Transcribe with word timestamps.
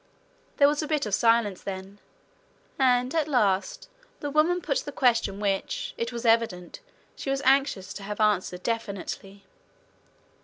There 0.57 0.67
was 0.67 0.81
a 0.81 0.87
bit 0.87 1.05
of 1.05 1.11
a 1.11 1.15
silence 1.15 1.61
then, 1.61 1.99
and 2.79 3.13
at 3.13 3.27
last 3.27 3.87
the 4.19 4.31
woman 4.31 4.59
put 4.59 4.79
the 4.79 4.91
question 4.91 5.39
which, 5.39 5.93
it 5.95 6.11
was 6.11 6.25
evident, 6.25 6.79
she 7.15 7.29
was 7.29 7.43
anxious 7.45 7.93
to 7.93 8.01
have 8.01 8.19
answered 8.19 8.63
definitely. 8.63 9.45